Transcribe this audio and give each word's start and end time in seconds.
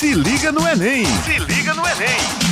Se 0.00 0.14
liga 0.14 0.50
no 0.50 0.66
Enem! 0.66 1.04
Se 1.04 1.38
liga 1.40 1.74
no 1.74 1.82
Enem! 1.86 2.50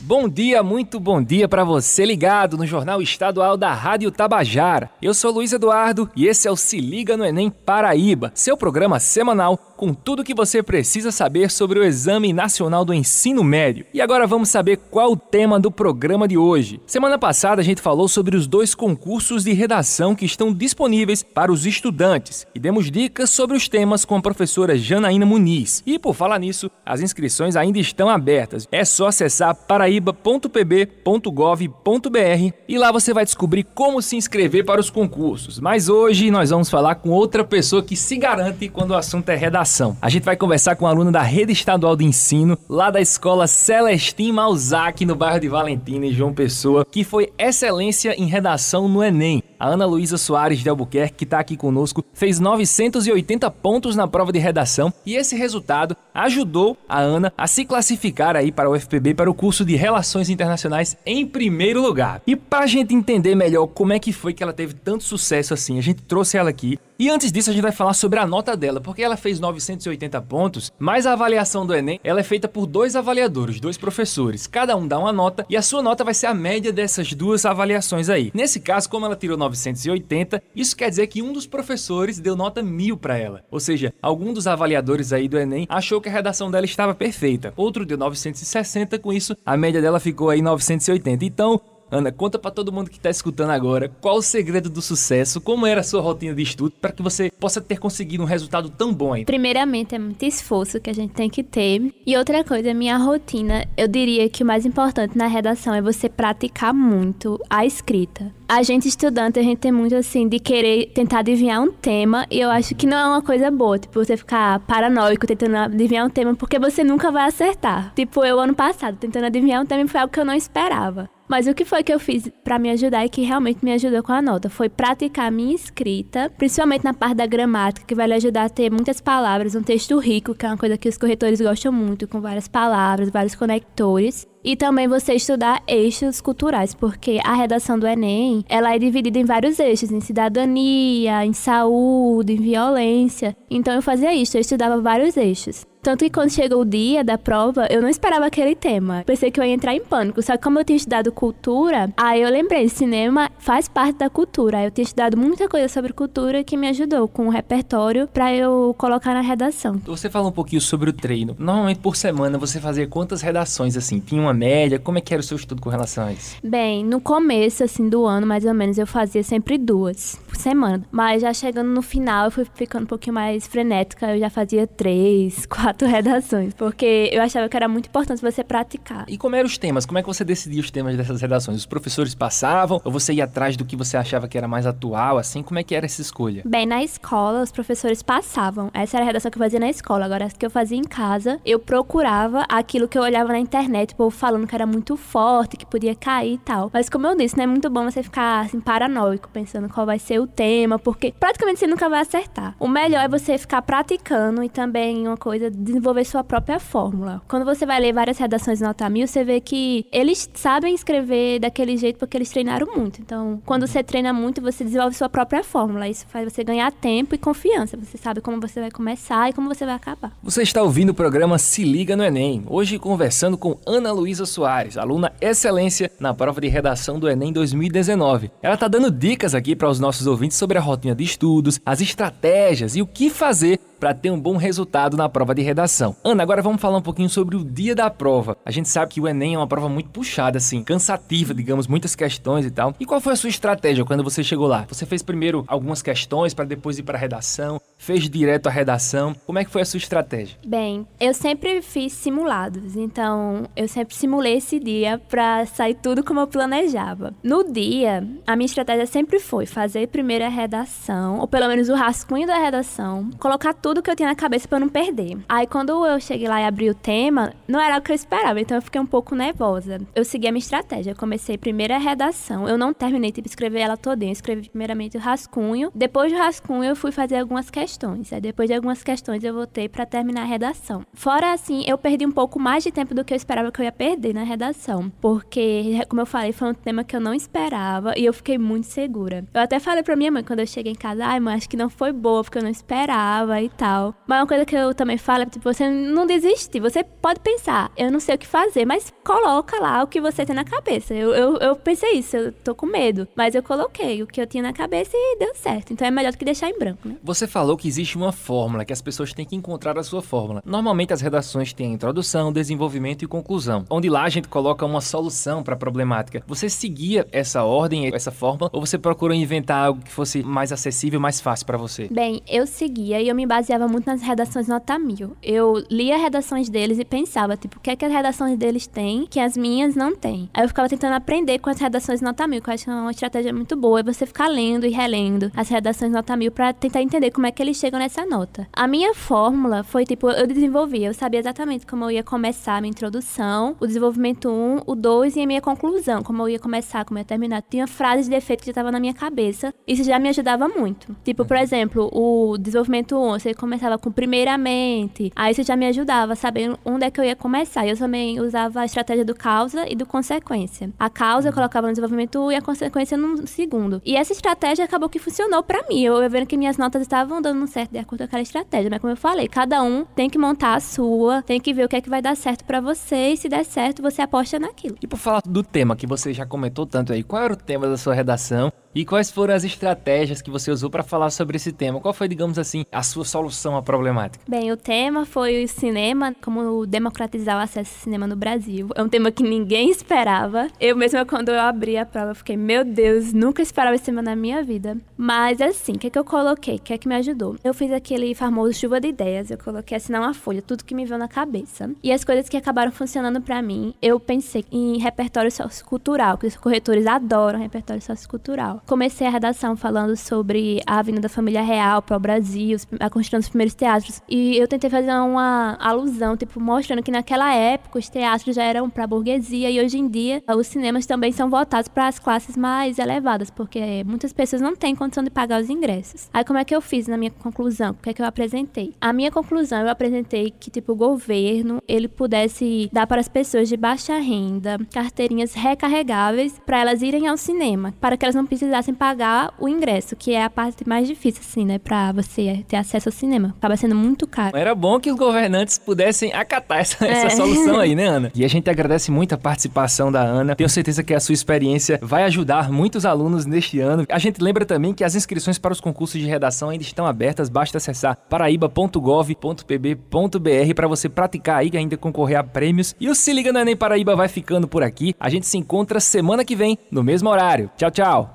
Bom 0.00 0.28
dia, 0.28 0.64
muito 0.64 0.98
bom 0.98 1.22
dia 1.22 1.46
para 1.46 1.62
você 1.62 2.04
ligado 2.04 2.58
no 2.58 2.66
Jornal 2.66 3.00
Estadual 3.00 3.56
da 3.56 3.72
Rádio 3.72 4.10
Tabajara. 4.10 4.90
Eu 5.00 5.14
sou 5.14 5.30
Luiz 5.30 5.52
Eduardo 5.52 6.10
e 6.16 6.26
esse 6.26 6.48
é 6.48 6.50
o 6.50 6.56
Se 6.56 6.80
Liga 6.80 7.16
no 7.16 7.24
Enem 7.24 7.50
Paraíba, 7.50 8.32
seu 8.34 8.56
programa 8.56 8.98
semanal 8.98 9.56
com 9.82 9.92
tudo 9.92 10.20
o 10.20 10.24
que 10.24 10.32
você 10.32 10.62
precisa 10.62 11.10
saber 11.10 11.50
sobre 11.50 11.80
o 11.80 11.82
Exame 11.82 12.32
Nacional 12.32 12.84
do 12.84 12.94
Ensino 12.94 13.42
Médio. 13.42 13.84
E 13.92 14.00
agora 14.00 14.28
vamos 14.28 14.48
saber 14.48 14.76
qual 14.76 15.10
o 15.10 15.16
tema 15.16 15.58
do 15.58 15.72
programa 15.72 16.28
de 16.28 16.38
hoje. 16.38 16.80
Semana 16.86 17.18
passada 17.18 17.60
a 17.60 17.64
gente 17.64 17.82
falou 17.82 18.06
sobre 18.06 18.36
os 18.36 18.46
dois 18.46 18.76
concursos 18.76 19.42
de 19.42 19.52
redação 19.52 20.14
que 20.14 20.24
estão 20.24 20.54
disponíveis 20.54 21.24
para 21.24 21.50
os 21.50 21.66
estudantes 21.66 22.46
e 22.54 22.60
demos 22.60 22.92
dicas 22.92 23.30
sobre 23.30 23.56
os 23.56 23.68
temas 23.68 24.04
com 24.04 24.14
a 24.14 24.22
professora 24.22 24.78
Janaína 24.78 25.26
Muniz. 25.26 25.82
E 25.84 25.98
por 25.98 26.14
falar 26.14 26.38
nisso, 26.38 26.70
as 26.86 27.00
inscrições 27.00 27.56
ainda 27.56 27.80
estão 27.80 28.08
abertas. 28.08 28.68
É 28.70 28.84
só 28.84 29.08
acessar 29.08 29.52
Paraíba 29.52 30.14
paraíba.pb.gov.br 30.14 32.54
e 32.68 32.78
lá 32.78 32.92
você 32.92 33.12
vai 33.12 33.24
descobrir 33.24 33.64
como 33.64 34.00
se 34.00 34.14
inscrever 34.14 34.64
para 34.64 34.80
os 34.80 34.90
concursos. 34.90 35.58
Mas 35.58 35.88
hoje 35.88 36.30
nós 36.30 36.50
vamos 36.50 36.70
falar 36.70 36.94
com 36.94 37.10
outra 37.10 37.42
pessoa 37.42 37.82
que 37.82 37.96
se 37.96 38.16
garante 38.16 38.68
quando 38.68 38.92
o 38.92 38.96
assunto 38.96 39.28
é 39.28 39.34
redação. 39.34 39.71
A 40.02 40.10
gente 40.10 40.24
vai 40.24 40.36
conversar 40.36 40.76
com 40.76 40.84
um 40.84 40.88
aluno 40.88 41.10
da 41.10 41.22
Rede 41.22 41.52
Estadual 41.52 41.96
de 41.96 42.04
Ensino, 42.04 42.58
lá 42.68 42.90
da 42.90 43.00
escola 43.00 43.46
Celestim 43.46 44.30
Malzac, 44.30 45.06
no 45.06 45.16
bairro 45.16 45.40
de 45.40 45.48
Valentina, 45.48 46.04
em 46.04 46.12
João 46.12 46.34
Pessoa, 46.34 46.84
que 46.84 47.02
foi 47.02 47.32
excelência 47.38 48.14
em 48.20 48.26
redação 48.26 48.86
no 48.86 49.02
Enem. 49.02 49.42
A 49.58 49.68
Ana 49.68 49.86
Luísa 49.86 50.18
Soares 50.18 50.58
de 50.58 50.68
Albuquerque, 50.68 51.14
que 51.14 51.24
está 51.24 51.38
aqui 51.38 51.56
conosco, 51.56 52.04
fez 52.12 52.38
980 52.38 53.48
pontos 53.50 53.96
na 53.96 54.08
prova 54.08 54.32
de 54.32 54.38
redação 54.40 54.92
e 55.06 55.14
esse 55.14 55.36
resultado 55.36 55.96
ajudou 56.12 56.76
a 56.88 56.98
Ana 57.00 57.32
a 57.38 57.46
se 57.46 57.64
classificar 57.64 58.36
aí 58.36 58.50
para 58.50 58.68
o 58.68 58.78
FPB 58.78 59.14
para 59.14 59.30
o 59.30 59.34
curso 59.34 59.64
de 59.64 59.76
Relações 59.76 60.28
Internacionais 60.28 60.96
em 61.06 61.24
primeiro 61.24 61.80
lugar. 61.80 62.20
E 62.26 62.34
para 62.34 62.64
a 62.64 62.66
gente 62.66 62.92
entender 62.92 63.34
melhor 63.34 63.68
como 63.68 63.92
é 63.92 64.00
que 64.00 64.12
foi 64.12 64.34
que 64.34 64.42
ela 64.42 64.52
teve 64.52 64.74
tanto 64.74 65.04
sucesso 65.04 65.54
assim, 65.54 65.78
a 65.78 65.82
gente 65.82 66.02
trouxe 66.02 66.36
ela 66.36 66.50
aqui 66.50 66.78
e 66.98 67.10
antes 67.10 67.32
disso, 67.32 67.50
a 67.50 67.52
gente 67.52 67.62
vai 67.62 67.72
falar 67.72 67.94
sobre 67.94 68.18
a 68.18 68.26
nota 68.26 68.56
dela, 68.56 68.80
porque 68.80 69.02
ela 69.02 69.16
fez 69.16 69.40
980 69.40 70.20
pontos, 70.22 70.72
mas 70.78 71.06
a 71.06 71.12
avaliação 71.12 71.66
do 71.66 71.74
Enem 71.74 72.00
ela 72.04 72.20
é 72.20 72.22
feita 72.22 72.48
por 72.48 72.66
dois 72.66 72.94
avaliadores, 72.94 73.60
dois 73.60 73.76
professores. 73.76 74.46
Cada 74.46 74.76
um 74.76 74.86
dá 74.86 74.98
uma 74.98 75.12
nota 75.12 75.44
e 75.48 75.56
a 75.56 75.62
sua 75.62 75.82
nota 75.82 76.04
vai 76.04 76.14
ser 76.14 76.26
a 76.26 76.34
média 76.34 76.72
dessas 76.72 77.12
duas 77.12 77.44
avaliações 77.44 78.08
aí. 78.08 78.30
Nesse 78.34 78.60
caso, 78.60 78.88
como 78.88 79.06
ela 79.06 79.16
tirou 79.16 79.36
980, 79.36 80.42
isso 80.54 80.76
quer 80.76 80.90
dizer 80.90 81.06
que 81.08 81.22
um 81.22 81.32
dos 81.32 81.46
professores 81.46 82.18
deu 82.18 82.36
nota 82.36 82.62
1000 82.62 82.96
para 82.96 83.18
ela. 83.18 83.44
Ou 83.50 83.60
seja, 83.60 83.92
algum 84.00 84.32
dos 84.32 84.46
avaliadores 84.46 85.12
aí 85.12 85.28
do 85.28 85.38
Enem 85.38 85.66
achou 85.68 86.00
que 86.00 86.08
a 86.08 86.12
redação 86.12 86.50
dela 86.50 86.64
estava 86.64 86.94
perfeita. 86.94 87.52
Outro 87.56 87.84
deu 87.84 87.98
960, 87.98 88.98
com 88.98 89.12
isso 89.12 89.36
a 89.44 89.56
média 89.56 89.80
dela 89.80 90.00
ficou 90.00 90.30
aí 90.30 90.40
980. 90.40 91.24
Então, 91.24 91.60
Ana, 91.92 92.10
conta 92.10 92.38
para 92.38 92.50
todo 92.50 92.72
mundo 92.72 92.88
que 92.88 92.96
está 92.96 93.10
escutando 93.10 93.50
agora 93.50 93.86
qual 94.00 94.16
o 94.16 94.22
segredo 94.22 94.70
do 94.70 94.80
sucesso, 94.80 95.42
como 95.42 95.66
era 95.66 95.82
a 95.82 95.84
sua 95.84 96.00
rotina 96.00 96.34
de 96.34 96.42
estudo 96.42 96.72
para 96.80 96.90
que 96.90 97.02
você 97.02 97.30
possa 97.38 97.60
ter 97.60 97.78
conseguido 97.78 98.22
um 98.22 98.26
resultado 98.26 98.70
tão 98.70 98.94
bom 98.94 99.12
aí. 99.12 99.26
Primeiramente, 99.26 99.94
é 99.94 99.98
muito 99.98 100.24
esforço 100.24 100.80
que 100.80 100.88
a 100.88 100.94
gente 100.94 101.12
tem 101.12 101.28
que 101.28 101.42
ter. 101.42 101.92
E 102.06 102.16
outra 102.16 102.42
coisa, 102.44 102.72
minha 102.72 102.96
rotina, 102.96 103.66
eu 103.76 103.86
diria 103.86 104.26
que 104.30 104.42
o 104.42 104.46
mais 104.46 104.64
importante 104.64 105.18
na 105.18 105.26
redação 105.26 105.74
é 105.74 105.82
você 105.82 106.08
praticar 106.08 106.72
muito 106.72 107.38
a 107.50 107.66
escrita. 107.66 108.32
A 108.48 108.62
gente 108.62 108.88
estudante, 108.88 109.38
a 109.38 109.42
gente 109.42 109.58
tem 109.58 109.72
muito 109.72 109.94
assim 109.94 110.26
de 110.26 110.38
querer 110.38 110.92
tentar 110.94 111.18
adivinhar 111.18 111.60
um 111.60 111.70
tema, 111.70 112.26
e 112.30 112.40
eu 112.40 112.50
acho 112.50 112.74
que 112.74 112.86
não 112.86 112.96
é 112.96 113.06
uma 113.06 113.22
coisa 113.22 113.50
boa, 113.50 113.78
tipo, 113.78 114.02
você 114.02 114.16
ficar 114.16 114.60
paranoico 114.60 115.26
tentando 115.26 115.56
adivinhar 115.56 116.06
um 116.06 116.10
tema, 116.10 116.34
porque 116.34 116.58
você 116.58 116.82
nunca 116.82 117.10
vai 117.10 117.26
acertar. 117.26 117.92
Tipo, 117.94 118.24
eu 118.24 118.40
ano 118.40 118.54
passado, 118.54 118.96
tentando 118.96 119.26
adivinhar 119.26 119.62
um 119.62 119.66
tema 119.66 119.86
foi 119.86 120.00
algo 120.00 120.12
que 120.12 120.20
eu 120.20 120.24
não 120.24 120.34
esperava. 120.34 121.10
Mas 121.28 121.46
o 121.46 121.54
que 121.54 121.64
foi 121.64 121.82
que 121.82 121.92
eu 121.92 121.98
fiz 121.98 122.30
para 122.44 122.58
me 122.58 122.70
ajudar 122.70 123.04
e 123.06 123.08
que 123.08 123.22
realmente 123.22 123.64
me 123.64 123.72
ajudou 123.72 124.02
com 124.02 124.12
a 124.12 124.20
nota? 124.20 124.50
Foi 124.50 124.68
praticar 124.68 125.26
a 125.26 125.30
minha 125.30 125.54
escrita, 125.54 126.30
principalmente 126.36 126.84
na 126.84 126.92
parte 126.92 127.16
da 127.16 127.26
gramática, 127.26 127.86
que 127.86 127.94
vai 127.94 128.06
lhe 128.06 128.14
ajudar 128.14 128.44
a 128.44 128.50
ter 128.50 128.70
muitas 128.70 129.00
palavras, 129.00 129.54
um 129.54 129.62
texto 129.62 129.98
rico, 129.98 130.34
que 130.34 130.44
é 130.44 130.48
uma 130.48 130.58
coisa 130.58 130.76
que 130.76 130.88
os 130.88 130.98
corretores 130.98 131.40
gostam 131.40 131.72
muito, 131.72 132.06
com 132.06 132.20
várias 132.20 132.48
palavras, 132.48 133.10
vários 133.10 133.34
conectores. 133.34 134.26
E 134.44 134.56
também 134.56 134.88
você 134.88 135.14
estudar 135.14 135.62
eixos 135.66 136.20
culturais, 136.20 136.74
porque 136.74 137.20
a 137.24 137.34
redação 137.34 137.78
do 137.78 137.86
Enem, 137.86 138.44
ela 138.48 138.74
é 138.74 138.78
dividida 138.78 139.18
em 139.18 139.24
vários 139.24 139.58
eixos, 139.60 139.92
em 139.92 140.00
cidadania, 140.00 141.24
em 141.24 141.32
saúde, 141.32 142.32
em 142.32 142.40
violência. 142.40 143.36
Então 143.48 143.72
eu 143.74 143.82
fazia 143.82 144.12
isso, 144.12 144.36
eu 144.36 144.40
estudava 144.40 144.80
vários 144.80 145.16
eixos. 145.16 145.64
Tanto 145.82 146.04
que 146.04 146.10
quando 146.10 146.30
chegou 146.30 146.60
o 146.60 146.64
dia 146.64 147.02
da 147.02 147.18
prova, 147.18 147.66
eu 147.68 147.82
não 147.82 147.88
esperava 147.88 148.26
aquele 148.26 148.54
tema. 148.54 149.02
Pensei 149.04 149.32
que 149.32 149.40
eu 149.40 149.44
ia 149.44 149.52
entrar 149.52 149.74
em 149.74 149.80
pânico. 149.80 150.22
Só 150.22 150.36
que 150.36 150.42
como 150.44 150.60
eu 150.60 150.64
tinha 150.64 150.76
estudado 150.76 151.10
cultura, 151.10 151.92
aí 151.96 152.22
eu 152.22 152.30
lembrei, 152.30 152.68
cinema 152.68 153.28
faz 153.36 153.66
parte 153.66 153.98
da 153.98 154.08
cultura. 154.08 154.62
Eu 154.62 154.70
tinha 154.70 154.84
estudado 154.84 155.16
muita 155.16 155.48
coisa 155.48 155.66
sobre 155.66 155.92
cultura 155.92 156.44
que 156.44 156.56
me 156.56 156.68
ajudou 156.68 157.08
com 157.08 157.26
o 157.26 157.30
repertório 157.30 158.06
para 158.06 158.32
eu 158.32 158.72
colocar 158.78 159.12
na 159.12 159.22
redação. 159.22 159.80
Você 159.84 160.08
fala 160.08 160.28
um 160.28 160.32
pouquinho 160.32 160.60
sobre 160.60 160.90
o 160.90 160.92
treino. 160.92 161.34
Normalmente 161.36 161.80
por 161.80 161.96
semana 161.96 162.38
você 162.38 162.60
fazia 162.60 162.86
quantas 162.86 163.20
redações 163.20 163.76
assim? 163.76 163.98
Tinha 163.98 164.22
uma 164.22 164.31
média? 164.34 164.78
Como 164.78 164.98
é 164.98 165.00
que 165.00 165.12
era 165.12 165.20
o 165.20 165.24
seu 165.24 165.36
estudo 165.36 165.60
com 165.60 165.70
relação 165.70 166.06
a 166.06 166.12
isso? 166.12 166.36
Bem, 166.42 166.84
no 166.84 167.00
começo 167.00 167.64
assim 167.64 167.88
do 167.88 168.04
ano, 168.06 168.26
mais 168.26 168.44
ou 168.44 168.54
menos, 168.54 168.78
eu 168.78 168.86
fazia 168.86 169.22
sempre 169.22 169.58
duas 169.58 170.18
por 170.26 170.36
semana. 170.36 170.84
Mas 170.90 171.22
já 171.22 171.32
chegando 171.32 171.68
no 171.68 171.82
final, 171.82 172.26
eu 172.26 172.30
fui 172.30 172.46
ficando 172.54 172.84
um 172.84 172.86
pouquinho 172.86 173.14
mais 173.14 173.46
frenética, 173.46 174.14
eu 174.14 174.18
já 174.18 174.30
fazia 174.30 174.66
três, 174.66 175.46
quatro 175.46 175.86
redações, 175.86 176.54
porque 176.54 177.10
eu 177.12 177.22
achava 177.22 177.48
que 177.48 177.56
era 177.56 177.68
muito 177.68 177.86
importante 177.86 178.20
você 178.20 178.42
praticar. 178.44 179.04
E 179.08 179.16
como 179.16 179.36
eram 179.36 179.46
os 179.46 179.58
temas? 179.58 179.86
Como 179.86 179.98
é 179.98 180.02
que 180.02 180.08
você 180.08 180.24
decidia 180.24 180.60
os 180.60 180.70
temas 180.70 180.96
dessas 180.96 181.20
redações? 181.20 181.58
Os 181.58 181.66
professores 181.66 182.14
passavam 182.14 182.80
ou 182.84 182.92
você 182.92 183.12
ia 183.12 183.24
atrás 183.24 183.56
do 183.56 183.64
que 183.64 183.76
você 183.76 183.96
achava 183.96 184.28
que 184.28 184.36
era 184.36 184.48
mais 184.48 184.66
atual, 184.66 185.18
assim? 185.18 185.42
Como 185.42 185.58
é 185.58 185.62
que 185.62 185.74
era 185.74 185.86
essa 185.86 186.00
escolha? 186.00 186.42
Bem, 186.44 186.66
na 186.66 186.82
escola, 186.82 187.42
os 187.42 187.52
professores 187.52 188.02
passavam. 188.02 188.70
Essa 188.74 188.96
era 188.96 189.04
a 189.04 189.06
redação 189.06 189.30
que 189.30 189.38
eu 189.38 189.42
fazia 189.42 189.60
na 189.60 189.70
escola. 189.70 190.04
Agora, 190.04 190.26
as 190.26 190.32
que 190.32 190.44
eu 190.44 190.50
fazia 190.50 190.76
em 190.76 190.84
casa, 190.84 191.40
eu 191.44 191.58
procurava 191.58 192.44
aquilo 192.48 192.88
que 192.88 192.98
eu 192.98 193.02
olhava 193.02 193.32
na 193.32 193.38
internet, 193.38 193.92
o 193.92 193.96
povo 193.96 194.16
falando 194.22 194.46
que 194.46 194.54
era 194.54 194.64
muito 194.64 194.96
forte, 194.96 195.56
que 195.56 195.66
podia 195.66 195.96
cair 195.96 196.34
e 196.34 196.38
tal. 196.38 196.70
Mas 196.72 196.88
como 196.88 197.08
eu 197.08 197.16
disse, 197.16 197.36
não 197.36 197.42
é 197.42 197.46
muito 197.48 197.68
bom 197.68 197.82
você 197.82 198.04
ficar 198.04 198.44
assim 198.44 198.60
paranoico, 198.60 199.28
pensando 199.32 199.68
qual 199.68 199.84
vai 199.84 199.98
ser 199.98 200.20
o 200.20 200.28
tema, 200.28 200.78
porque 200.78 201.12
praticamente 201.18 201.58
você 201.58 201.66
nunca 201.66 201.88
vai 201.88 202.02
acertar. 202.02 202.54
O 202.60 202.68
melhor 202.68 203.02
é 203.04 203.08
você 203.08 203.36
ficar 203.36 203.60
praticando 203.62 204.44
e 204.44 204.48
também 204.48 205.08
uma 205.08 205.16
coisa 205.16 205.50
desenvolver 205.50 206.04
sua 206.04 206.22
própria 206.22 206.60
fórmula. 206.60 207.20
Quando 207.26 207.44
você 207.44 207.66
vai 207.66 207.80
ler 207.80 207.92
várias 207.92 208.16
redações 208.16 208.60
nota 208.60 208.88
mil, 208.88 209.08
você 209.08 209.24
vê 209.24 209.40
que 209.40 209.86
eles 209.90 210.30
sabem 210.34 210.72
escrever 210.72 211.40
daquele 211.40 211.76
jeito 211.76 211.98
porque 211.98 212.16
eles 212.16 212.30
treinaram 212.30 212.68
muito. 212.76 213.00
Então, 213.00 213.42
quando 213.44 213.66
você 213.66 213.82
treina 213.82 214.12
muito, 214.12 214.40
você 214.40 214.62
desenvolve 214.62 214.94
sua 214.94 215.08
própria 215.08 215.42
fórmula. 215.42 215.88
Isso 215.88 216.06
faz 216.08 216.32
você 216.32 216.44
ganhar 216.44 216.70
tempo 216.70 217.12
e 217.16 217.18
confiança. 217.18 217.76
Você 217.76 217.98
sabe 217.98 218.20
como 218.20 218.40
você 218.40 218.60
vai 218.60 218.70
começar 218.70 219.30
e 219.30 219.32
como 219.32 219.52
você 219.52 219.66
vai 219.66 219.74
acabar. 219.74 220.12
Você 220.22 220.42
está 220.42 220.62
ouvindo 220.62 220.90
o 220.90 220.94
programa 220.94 221.38
Se 221.38 221.64
Liga 221.64 221.96
no 221.96 222.04
Enem. 222.04 222.44
Hoje 222.46 222.78
conversando 222.78 223.36
com 223.36 223.58
Ana 223.66 223.90
Luísa 223.90 224.11
Soares, 224.18 224.76
aluna 224.76 225.12
excelência 225.20 225.90
na 225.98 226.12
prova 226.12 226.40
de 226.40 226.48
redação 226.48 226.98
do 226.98 227.08
Enem 227.08 227.32
2019. 227.32 228.30
Ela 228.42 228.54
está 228.54 228.68
dando 228.68 228.90
dicas 228.90 229.34
aqui 229.34 229.56
para 229.56 229.68
os 229.68 229.80
nossos 229.80 230.06
ouvintes 230.06 230.36
sobre 230.36 230.58
a 230.58 230.60
rotina 230.60 230.94
de 230.94 231.04
estudos, 231.04 231.60
as 231.64 231.80
estratégias 231.80 232.76
e 232.76 232.82
o 232.82 232.86
que 232.86 233.10
fazer 233.10 233.58
para 233.82 233.92
ter 233.92 234.12
um 234.12 234.20
bom 234.20 234.36
resultado 234.36 234.96
na 234.96 235.08
prova 235.08 235.34
de 235.34 235.42
redação. 235.42 235.96
Ana, 236.04 236.22
agora 236.22 236.40
vamos 236.40 236.60
falar 236.60 236.78
um 236.78 236.82
pouquinho 236.82 237.08
sobre 237.08 237.34
o 237.34 237.44
dia 237.44 237.74
da 237.74 237.90
prova. 237.90 238.36
A 238.44 238.50
gente 238.52 238.68
sabe 238.68 238.92
que 238.92 239.00
o 239.00 239.08
Enem 239.08 239.34
é 239.34 239.36
uma 239.36 239.48
prova 239.48 239.68
muito 239.68 239.90
puxada, 239.90 240.38
assim, 240.38 240.62
cansativa, 240.62 241.34
digamos, 241.34 241.66
muitas 241.66 241.96
questões 241.96 242.46
e 242.46 242.50
tal. 242.52 242.76
E 242.78 242.86
qual 242.86 243.00
foi 243.00 243.14
a 243.14 243.16
sua 243.16 243.28
estratégia 243.28 243.84
quando 243.84 244.04
você 244.04 244.22
chegou 244.22 244.46
lá? 244.46 244.64
Você 244.68 244.86
fez 244.86 245.02
primeiro 245.02 245.44
algumas 245.48 245.82
questões 245.82 246.32
para 246.32 246.44
depois 246.44 246.78
ir 246.78 246.84
para 246.84 246.96
a 246.96 247.00
redação? 247.00 247.60
Fez 247.76 248.08
direto 248.08 248.46
a 248.46 248.50
redação? 248.50 249.16
Como 249.26 249.40
é 249.40 249.44
que 249.44 249.50
foi 249.50 249.62
a 249.62 249.64
sua 249.64 249.78
estratégia? 249.78 250.38
Bem, 250.46 250.86
eu 251.00 251.12
sempre 251.12 251.60
fiz 251.60 251.92
simulados, 251.92 252.76
então 252.76 253.48
eu 253.56 253.66
sempre 253.66 253.96
simulei 253.96 254.36
esse 254.36 254.60
dia 254.60 255.00
para 255.08 255.44
sair 255.46 255.74
tudo 255.74 256.04
como 256.04 256.20
eu 256.20 256.28
planejava. 256.28 257.12
No 257.20 257.42
dia, 257.42 258.06
a 258.24 258.36
minha 258.36 258.46
estratégia 258.46 258.86
sempre 258.86 259.18
foi 259.18 259.44
fazer 259.44 259.88
primeiro 259.88 260.24
a 260.24 260.28
redação, 260.28 261.18
ou 261.18 261.26
pelo 261.26 261.48
menos 261.48 261.68
o 261.68 261.74
rascunho 261.74 262.28
da 262.28 262.38
redação, 262.38 263.10
colocar 263.18 263.52
tudo 263.52 263.71
que 263.80 263.90
eu 263.90 263.94
tinha 263.94 264.08
na 264.08 264.16
cabeça 264.16 264.48
para 264.48 264.58
não 264.58 264.68
perder. 264.68 265.18
Aí 265.28 265.46
quando 265.46 265.86
eu 265.86 266.00
cheguei 266.00 266.28
lá 266.28 266.40
e 266.40 266.44
abri 266.44 266.68
o 266.68 266.74
tema, 266.74 267.32
não 267.46 267.60
era 267.60 267.78
o 267.78 267.80
que 267.80 267.92
eu 267.92 267.96
esperava, 267.96 268.40
então 268.40 268.56
eu 268.56 268.62
fiquei 268.62 268.80
um 268.80 268.86
pouco 268.86 269.14
nervosa. 269.14 269.80
Eu 269.94 270.04
segui 270.04 270.26
a 270.26 270.32
minha 270.32 270.40
estratégia, 270.40 270.90
eu 270.90 270.96
comecei 270.96 271.38
primeiro 271.38 271.72
a 271.74 271.78
redação, 271.78 272.48
eu 272.48 272.58
não 272.58 272.74
terminei 272.74 273.12
tipo, 273.12 273.28
escrever 273.28 273.60
ela 273.60 273.76
toda, 273.76 274.04
eu 274.04 274.10
escrevi 274.10 274.48
primeiramente 274.48 274.96
o 274.96 275.00
rascunho, 275.00 275.70
depois 275.72 276.12
do 276.12 276.18
rascunho 276.18 276.64
eu 276.64 276.76
fui 276.76 276.90
fazer 276.90 277.16
algumas 277.16 277.48
questões 277.48 277.62
questões. 277.62 278.12
Aí 278.12 278.20
depois 278.20 278.48
de 278.48 278.54
algumas 278.54 278.82
questões 278.82 279.22
eu 279.22 279.34
voltei 279.34 279.68
para 279.68 279.86
terminar 279.86 280.22
a 280.22 280.26
redação. 280.26 280.84
Fora 280.92 281.32
assim, 281.32 281.64
eu 281.66 281.78
perdi 281.78 282.06
um 282.06 282.10
pouco 282.10 282.40
mais 282.40 282.64
de 282.64 282.72
tempo 282.72 282.94
do 282.94 283.04
que 283.04 283.12
eu 283.12 283.16
esperava 283.16 283.52
que 283.52 283.60
eu 283.60 283.64
ia 283.64 283.72
perder 283.72 284.14
na 284.14 284.22
redação, 284.22 284.90
porque 285.00 285.80
como 285.88 286.00
eu 286.00 286.06
falei, 286.06 286.32
foi 286.32 286.50
um 286.50 286.54
tema 286.54 286.84
que 286.84 286.96
eu 286.96 287.00
não 287.00 287.14
esperava 287.14 287.94
e 287.96 288.04
eu 288.04 288.12
fiquei 288.12 288.38
muito 288.38 288.66
segura. 288.66 289.24
Eu 289.32 289.40
até 289.40 289.58
falei 289.60 289.82
para 289.82 289.96
minha 289.96 290.10
mãe 290.10 290.24
quando 290.24 290.40
eu 290.40 290.46
cheguei 290.46 290.72
em 290.72 290.76
casa, 290.76 291.04
ai, 291.04 291.20
mãe, 291.20 291.34
acho 291.34 291.48
que 291.48 291.56
não 291.56 291.68
foi 291.68 291.92
boa 291.92 292.22
porque 292.22 292.38
eu 292.38 292.42
não 292.42 292.50
esperava 292.50 293.40
e 293.40 293.48
tal. 293.48 293.61
Mas 294.06 294.20
uma 294.20 294.26
coisa 294.26 294.44
que 294.44 294.56
eu 294.56 294.74
também 294.74 294.98
falo 294.98 295.22
é, 295.22 295.26
tipo, 295.26 295.52
você 295.52 295.70
não 295.70 296.06
desistir. 296.06 296.60
Você 296.60 296.82
pode 296.82 297.20
pensar, 297.20 297.70
eu 297.76 297.90
não 297.90 298.00
sei 298.00 298.16
o 298.16 298.18
que 298.18 298.26
fazer, 298.26 298.64
mas 298.64 298.92
coloca 299.04 299.60
lá 299.60 299.82
o 299.82 299.86
que 299.86 300.00
você 300.00 300.24
tem 300.24 300.34
na 300.34 300.44
cabeça. 300.44 300.94
Eu, 300.94 301.14
eu, 301.14 301.36
eu 301.36 301.56
pensei 301.56 301.92
isso, 301.92 302.16
eu 302.16 302.32
tô 302.32 302.54
com 302.54 302.66
medo. 302.66 303.06
Mas 303.14 303.34
eu 303.34 303.42
coloquei 303.42 304.02
o 304.02 304.06
que 304.06 304.20
eu 304.20 304.26
tinha 304.26 304.42
na 304.42 304.52
cabeça 304.52 304.90
e 304.94 305.18
deu 305.18 305.34
certo. 305.34 305.72
Então 305.72 305.86
é 305.86 305.90
melhor 305.90 306.12
do 306.12 306.18
que 306.18 306.24
deixar 306.24 306.48
em 306.48 306.58
branco, 306.58 306.88
né? 306.88 306.96
Você 307.02 307.26
falou 307.26 307.56
que 307.56 307.68
existe 307.68 307.96
uma 307.96 308.10
fórmula, 308.10 308.64
que 308.64 308.72
as 308.72 308.82
pessoas 308.82 309.12
têm 309.12 309.24
que 309.24 309.36
encontrar 309.36 309.78
a 309.78 309.84
sua 309.84 310.02
fórmula. 310.02 310.42
Normalmente 310.44 310.92
as 310.92 311.00
redações 311.00 311.52
têm 311.52 311.72
introdução, 311.72 312.32
desenvolvimento 312.32 313.04
e 313.04 313.06
conclusão, 313.06 313.64
onde 313.70 313.88
lá 313.88 314.02
a 314.02 314.08
gente 314.08 314.28
coloca 314.28 314.66
uma 314.66 314.80
solução 314.80 315.42
para 315.42 315.54
a 315.54 315.58
problemática. 315.58 316.22
Você 316.26 316.48
seguia 316.48 317.06
essa 317.12 317.44
ordem, 317.44 317.94
essa 317.94 318.10
fórmula, 318.10 318.50
ou 318.52 318.64
você 318.64 318.76
procurou 318.76 319.14
inventar 319.14 319.66
algo 319.66 319.82
que 319.82 319.92
fosse 319.92 320.22
mais 320.22 320.52
acessível, 320.52 320.98
mais 320.98 321.20
fácil 321.20 321.46
para 321.46 321.58
você? 321.58 321.88
Bem, 321.90 322.22
eu 322.28 322.46
seguia 322.46 323.00
e 323.00 323.08
eu 323.08 323.14
me 323.14 323.26
baseava 323.26 323.41
muito 323.68 323.86
nas 323.86 324.02
redações 324.02 324.48
nota 324.48 324.78
mil. 324.78 325.16
Eu 325.22 325.62
lia 325.70 325.96
redações 325.96 326.48
deles 326.48 326.78
e 326.78 326.84
pensava, 326.84 327.36
tipo, 327.36 327.58
o 327.58 327.60
que 327.60 327.70
é 327.70 327.76
que 327.76 327.84
as 327.84 327.92
redações 327.92 328.36
deles 328.36 328.66
têm 328.66 329.06
que 329.06 329.20
as 329.20 329.36
minhas 329.36 329.74
não 329.74 329.94
têm? 329.94 330.28
Aí 330.34 330.44
eu 330.44 330.48
ficava 330.48 330.68
tentando 330.68 330.94
aprender 330.94 331.38
com 331.38 331.50
as 331.50 331.58
redações 331.58 332.00
nota 332.00 332.26
mil, 332.26 332.40
que 332.42 332.50
eu 332.50 332.54
acho 332.54 332.64
que 332.64 332.70
é 332.70 332.74
uma 332.74 332.90
estratégia 332.90 333.32
muito 333.32 333.56
boa, 333.56 333.80
é 333.80 333.82
você 333.82 334.06
ficar 334.06 334.28
lendo 334.28 334.66
e 334.66 334.70
relendo 334.70 335.30
as 335.36 335.48
redações 335.48 335.92
nota 335.92 336.16
mil 336.16 336.30
para 336.30 336.52
tentar 336.52 336.82
entender 336.82 337.10
como 337.10 337.26
é 337.26 337.30
que 337.30 337.42
eles 337.42 337.56
chegam 337.56 337.78
nessa 337.78 338.04
nota. 338.04 338.46
A 338.52 338.66
minha 338.66 338.94
fórmula 338.94 339.62
foi, 339.62 339.84
tipo, 339.84 340.10
eu 340.10 340.26
desenvolvi, 340.26 340.84
eu 340.84 340.94
sabia 340.94 341.20
exatamente 341.20 341.66
como 341.66 341.84
eu 341.84 341.90
ia 341.90 342.02
começar 342.02 342.56
a 342.56 342.60
minha 342.60 342.70
introdução, 342.70 343.56
o 343.60 343.66
desenvolvimento 343.66 344.28
1, 344.28 344.62
o 344.66 344.74
2 344.74 345.16
e 345.16 345.20
a 345.20 345.26
minha 345.26 345.40
conclusão, 345.40 346.02
como 346.02 346.22
eu 346.22 346.28
ia 346.30 346.38
começar, 346.38 346.84
como 346.84 346.98
eu 346.98 347.02
ia 347.02 347.04
terminar. 347.04 347.42
Tinha 347.42 347.66
frases 347.66 348.08
de 348.08 348.14
efeito 348.14 348.40
que 348.40 348.46
já 348.46 348.52
estavam 348.52 348.72
na 348.72 348.80
minha 348.80 348.94
cabeça. 348.94 349.52
Isso 349.66 349.84
já 349.84 349.98
me 349.98 350.08
ajudava 350.08 350.48
muito. 350.48 350.94
Tipo, 351.04 351.24
por 351.24 351.36
exemplo, 351.36 351.88
o 351.92 352.36
desenvolvimento 352.38 352.96
1, 352.96 353.10
você 353.10 353.31
começava 353.34 353.78
com 353.78 353.90
primeiramente. 353.90 355.12
Aí 355.14 355.32
isso 355.32 355.42
já 355.42 355.56
me 355.56 355.66
ajudava, 355.66 356.14
sabendo 356.14 356.58
onde 356.64 356.84
é 356.84 356.90
que 356.90 357.00
eu 357.00 357.04
ia 357.04 357.16
começar. 357.16 357.66
Eu 357.66 357.76
também 357.76 358.20
usava 358.20 358.60
a 358.60 358.64
estratégia 358.64 359.04
do 359.04 359.14
causa 359.14 359.64
e 359.70 359.74
do 359.74 359.86
consequência. 359.86 360.70
A 360.78 360.88
causa 360.88 361.28
eu 361.28 361.32
colocava 361.32 361.66
no 361.66 361.72
desenvolvimento 361.72 362.18
1 362.18 362.32
e 362.32 362.36
a 362.36 362.42
consequência 362.42 362.96
no 362.96 363.26
segundo. 363.26 363.80
E 363.84 363.96
essa 363.96 364.12
estratégia 364.12 364.64
acabou 364.64 364.88
que 364.88 364.98
funcionou 364.98 365.42
para 365.42 365.66
mim. 365.68 365.80
Eu 365.82 366.02
ia 366.02 366.08
vendo 366.08 366.26
que 366.26 366.36
minhas 366.36 366.56
notas 366.56 366.82
estavam 366.82 367.20
dando 367.20 367.46
certo 367.46 367.72
de 367.72 367.78
acordo 367.78 368.00
com 368.00 368.04
aquela 368.04 368.22
estratégia. 368.22 368.70
Mas 368.70 368.80
como 368.80 368.92
eu 368.92 368.96
falei, 368.96 369.28
cada 369.28 369.62
um 369.62 369.84
tem 369.84 370.08
que 370.08 370.18
montar 370.18 370.54
a 370.54 370.60
sua, 370.60 371.22
tem 371.22 371.40
que 371.40 371.52
ver 371.52 371.64
o 371.64 371.68
que 371.68 371.76
é 371.76 371.80
que 371.80 371.90
vai 371.90 372.02
dar 372.02 372.16
certo 372.16 372.44
para 372.44 372.60
você 372.60 373.12
e 373.12 373.16
se 373.16 373.28
der 373.28 373.44
certo, 373.44 373.82
você 373.82 374.02
aposta 374.02 374.38
naquilo. 374.38 374.76
E 374.82 374.86
por 374.86 374.98
falar 374.98 375.22
do 375.24 375.42
tema 375.42 375.76
que 375.76 375.86
você 375.86 376.12
já 376.12 376.26
comentou 376.26 376.66
tanto 376.66 376.92
aí, 376.92 377.02
qual 377.02 377.22
era 377.22 377.32
o 377.32 377.36
tema 377.36 377.68
da 377.68 377.76
sua 377.76 377.94
redação? 377.94 378.52
E 378.74 378.86
quais 378.86 379.10
foram 379.10 379.34
as 379.34 379.44
estratégias 379.44 380.22
que 380.22 380.30
você 380.30 380.50
usou 380.50 380.70
para 380.70 380.82
falar 380.82 381.10
sobre 381.10 381.36
esse 381.36 381.52
tema? 381.52 381.78
Qual 381.78 381.92
foi, 381.92 382.08
digamos 382.08 382.38
assim, 382.38 382.64
a 382.72 382.82
sua 382.82 383.04
solução 383.04 383.54
à 383.54 383.60
problemática? 383.60 384.24
Bem, 384.26 384.50
o 384.50 384.56
tema 384.56 385.04
foi 385.04 385.44
o 385.44 385.48
cinema, 385.48 386.14
como 386.22 386.64
democratizar 386.64 387.36
o 387.36 387.42
acesso 387.42 387.70
ao 387.74 387.80
cinema 387.82 388.06
no 388.06 388.16
Brasil. 388.16 388.70
É 388.74 388.82
um 388.82 388.88
tema 388.88 389.10
que 389.10 389.22
ninguém 389.22 389.68
esperava. 389.68 390.48
Eu 390.58 390.74
mesma, 390.74 391.04
quando 391.04 391.28
eu 391.28 391.38
abri 391.38 391.76
a 391.76 391.84
prova, 391.84 392.14
fiquei, 392.14 392.34
meu 392.34 392.64
Deus, 392.64 393.12
nunca 393.12 393.42
esperava 393.42 393.74
esse 393.74 393.84
tema 393.84 394.00
na 394.00 394.16
minha 394.16 394.42
vida. 394.42 394.78
Mas, 394.96 395.42
assim, 395.42 395.72
o 395.72 395.78
que, 395.78 395.88
é 395.88 395.90
que 395.90 395.98
eu 395.98 396.04
coloquei? 396.04 396.56
O 396.56 396.60
que 396.60 396.72
é 396.72 396.78
que 396.78 396.88
me 396.88 396.94
ajudou? 396.94 397.36
Eu 397.44 397.52
fiz 397.52 397.70
aquele 397.70 398.14
famoso 398.14 398.54
chuva 398.54 398.80
de 398.80 398.88
ideias. 398.88 399.30
Eu 399.30 399.36
coloquei 399.36 399.76
assinar 399.76 400.00
uma 400.00 400.14
folha, 400.14 400.40
tudo 400.40 400.64
que 400.64 400.74
me 400.74 400.86
veio 400.86 400.98
na 400.98 401.08
cabeça. 401.08 401.70
E 401.82 401.92
as 401.92 402.04
coisas 402.04 402.26
que 402.26 402.38
acabaram 402.38 402.72
funcionando 402.72 403.20
para 403.20 403.42
mim, 403.42 403.74
eu 403.82 404.00
pensei 404.00 404.46
em 404.50 404.78
repertório 404.78 405.30
sociocultural, 405.30 406.16
que 406.16 406.26
os 406.26 406.36
corretores 406.36 406.86
adoram 406.86 407.38
repertório 407.38 407.82
sociocultural 407.82 408.61
comecei 408.66 409.06
a 409.06 409.10
redação 409.10 409.56
falando 409.56 409.96
sobre 409.96 410.62
a 410.66 410.82
vinda 410.82 411.00
da 411.00 411.08
família 411.08 411.42
real 411.42 411.82
para 411.82 411.96
o 411.96 412.00
Brasil, 412.00 412.56
a 412.78 412.88
construção 412.88 413.20
dos 413.20 413.28
primeiros 413.28 413.54
teatros. 413.54 414.00
E 414.08 414.36
eu 414.36 414.48
tentei 414.48 414.70
fazer 414.70 414.92
uma 414.92 415.56
alusão, 415.60 416.16
tipo, 416.16 416.40
mostrando 416.40 416.82
que 416.82 416.90
naquela 416.90 417.34
época 417.34 417.78
os 417.78 417.88
teatros 417.88 418.34
já 418.34 418.42
eram 418.42 418.70
para 418.70 418.84
a 418.84 418.86
burguesia 418.86 419.50
e 419.50 419.60
hoje 419.60 419.78
em 419.78 419.88
dia 419.88 420.22
os 420.36 420.46
cinemas 420.46 420.86
também 420.86 421.12
são 421.12 421.28
voltados 421.28 421.68
para 421.68 421.88
as 421.88 421.98
classes 421.98 422.36
mais 422.36 422.78
elevadas, 422.78 423.30
porque 423.30 423.84
muitas 423.84 424.12
pessoas 424.12 424.40
não 424.40 424.54
têm 424.54 424.74
condição 424.74 425.02
de 425.02 425.10
pagar 425.10 425.40
os 425.40 425.50
ingressos. 425.50 426.08
Aí 426.12 426.24
como 426.24 426.38
é 426.38 426.44
que 426.44 426.54
eu 426.54 426.60
fiz 426.60 426.86
na 426.86 426.96
minha 426.96 427.10
conclusão? 427.10 427.72
O 427.72 427.74
que 427.74 427.90
é 427.90 427.94
que 427.94 428.02
eu 428.02 428.06
apresentei? 428.06 428.74
A 428.80 428.92
minha 428.92 429.10
conclusão 429.10 429.60
eu 429.60 429.68
apresentei 429.68 430.30
que 430.30 430.50
tipo 430.50 430.72
o 430.72 430.76
governo 430.76 431.60
ele 431.66 431.88
pudesse 431.88 432.70
dar 432.72 432.86
para 432.86 433.00
as 433.00 433.08
pessoas 433.08 433.48
de 433.48 433.56
baixa 433.56 433.98
renda 433.98 434.58
carteirinhas 434.72 435.34
recarregáveis 435.34 436.40
para 436.44 436.60
elas 436.60 436.82
irem 436.82 437.06
ao 437.08 437.16
cinema, 437.16 437.74
para 437.80 437.96
que 437.96 438.04
elas 438.04 438.14
não 438.14 438.26
precisassem 438.26 438.51
precisassem 438.52 438.74
pagar 438.74 439.32
o 439.40 439.48
ingresso, 439.48 439.96
que 439.96 440.12
é 440.12 440.22
a 440.22 440.28
parte 440.28 440.68
mais 440.68 440.86
difícil, 440.86 441.22
assim, 441.26 441.46
né? 441.46 441.58
Pra 441.58 441.90
você 441.92 442.44
ter 442.46 442.56
acesso 442.56 442.90
ao 442.90 442.92
cinema. 442.92 443.34
Acaba 443.38 443.56
sendo 443.56 443.74
muito 443.74 444.06
caro. 444.06 444.36
Era 444.36 444.54
bom 444.54 444.78
que 444.78 444.90
os 444.90 444.96
governantes 444.96 445.58
pudessem 445.58 446.12
acatar 446.12 446.58
essa, 446.58 446.86
é. 446.86 446.90
essa 446.90 447.16
solução 447.16 447.58
aí, 447.58 447.74
né, 447.74 447.86
Ana? 447.86 448.12
E 448.22 448.24
a 448.24 448.28
gente 448.28 448.50
agradece 448.50 448.90
muito 448.90 449.14
a 449.14 449.18
participação 449.18 449.90
da 449.90 450.02
Ana. 450.02 450.36
Tenho 450.36 450.48
certeza 450.48 450.82
que 450.82 450.92
a 450.92 451.00
sua 451.00 451.14
experiência 451.14 451.78
vai 451.82 452.04
ajudar 452.04 452.52
muitos 452.52 452.84
alunos 452.84 453.24
neste 453.24 453.58
ano. 453.58 453.86
A 453.88 453.98
gente 453.98 454.22
lembra 454.22 454.44
também 454.44 454.74
que 454.74 454.84
as 454.84 454.94
inscrições 454.94 455.38
para 455.38 455.52
os 455.52 455.60
concursos 455.60 455.98
de 455.98 456.06
redação 456.06 456.50
ainda 456.50 456.62
estão 456.62 456.86
abertas. 456.86 457.30
Basta 457.30 457.56
acessar 457.56 457.96
paraíba.gov.pb.br 458.08 460.54
para 460.54 460.68
você 460.68 460.88
praticar 460.88 461.38
aí 461.38 461.50
e 461.52 461.56
ainda 461.56 461.76
concorrer 461.76 462.18
a 462.18 462.24
prêmios. 462.24 462.76
E 462.78 462.88
o 462.88 462.94
Se 462.94 463.12
Liga 463.12 463.32
no 463.32 463.38
Enem 463.38 463.56
Paraíba 463.56 463.96
vai 463.96 464.08
ficando 464.08 464.46
por 464.46 464.62
aqui. 464.62 464.94
A 465.00 465.08
gente 465.08 465.26
se 465.26 465.38
encontra 465.38 465.80
semana 465.80 466.24
que 466.24 466.36
vem, 466.36 466.58
no 466.70 466.84
mesmo 466.84 467.08
horário. 467.08 467.50
Tchau, 467.56 467.70
tchau. 467.70 468.14